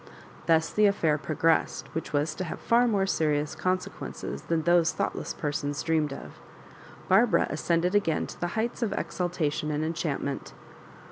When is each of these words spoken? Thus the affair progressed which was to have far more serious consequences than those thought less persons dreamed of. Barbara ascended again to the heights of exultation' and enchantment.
Thus 0.47 0.71
the 0.73 0.87
affair 0.87 1.19
progressed 1.19 1.87
which 1.93 2.11
was 2.11 2.33
to 2.33 2.43
have 2.45 2.59
far 2.59 2.87
more 2.87 3.05
serious 3.05 3.53
consequences 3.53 4.41
than 4.41 4.63
those 4.63 4.91
thought 4.91 5.15
less 5.15 5.31
persons 5.35 5.83
dreamed 5.83 6.11
of. 6.11 6.39
Barbara 7.07 7.45
ascended 7.51 7.93
again 7.93 8.25
to 8.25 8.39
the 8.39 8.57
heights 8.57 8.81
of 8.81 8.93
exultation' 8.93 9.69
and 9.69 9.85
enchantment. 9.85 10.53